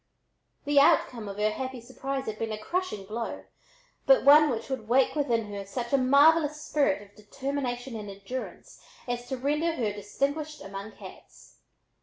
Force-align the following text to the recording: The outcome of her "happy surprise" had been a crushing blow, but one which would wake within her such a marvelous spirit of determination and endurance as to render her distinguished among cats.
The 0.65 0.79
outcome 0.79 1.29
of 1.29 1.37
her 1.37 1.51
"happy 1.51 1.79
surprise" 1.79 2.25
had 2.25 2.39
been 2.39 2.51
a 2.51 2.57
crushing 2.57 3.05
blow, 3.05 3.43
but 4.07 4.25
one 4.25 4.49
which 4.49 4.67
would 4.67 4.87
wake 4.87 5.13
within 5.15 5.53
her 5.53 5.63
such 5.63 5.93
a 5.93 5.97
marvelous 5.99 6.59
spirit 6.59 7.03
of 7.11 7.15
determination 7.15 7.95
and 7.95 8.09
endurance 8.09 8.81
as 9.07 9.27
to 9.29 9.37
render 9.37 9.73
her 9.75 9.93
distinguished 9.93 10.59
among 10.59 10.93
cats. 10.93 11.57